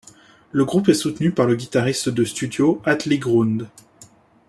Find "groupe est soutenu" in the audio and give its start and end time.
0.65-1.29